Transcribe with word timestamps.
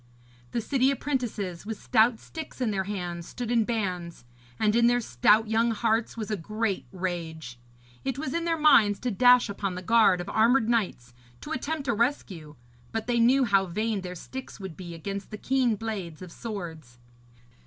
The 0.49 0.61
city 0.61 0.89
apprentices, 0.89 1.63
with 1.63 1.79
stout 1.79 2.17
sticks 2.19 2.59
in 2.59 2.71
their 2.71 2.85
hands, 2.85 3.27
stood 3.27 3.51
in 3.51 3.65
bands, 3.65 4.25
and 4.59 4.75
in 4.75 4.87
their 4.87 4.99
stout 4.99 5.47
young 5.47 5.69
hearts 5.69 6.17
was 6.17 6.31
a 6.31 6.35
great 6.35 6.87
rage. 6.91 7.59
It 8.03 8.17
was 8.17 8.33
in 8.33 8.43
their 8.43 8.57
minds 8.57 8.97
to 9.01 9.11
dash 9.11 9.47
upon 9.47 9.75
the 9.75 9.83
guard 9.83 10.19
of 10.19 10.27
armoured 10.27 10.67
knights, 10.67 11.13
to 11.41 11.51
attempt 11.51 11.87
a 11.87 11.93
rescue, 11.93 12.55
but 12.91 13.05
they 13.05 13.19
knew 13.19 13.43
how 13.43 13.67
vain 13.67 14.01
their 14.01 14.15
sticks 14.15 14.59
would 14.59 14.75
be 14.75 14.95
against 14.95 15.29
the 15.29 15.37
keen 15.37 15.75
blades 15.75 16.23
of 16.23 16.31
swords. 16.31 16.97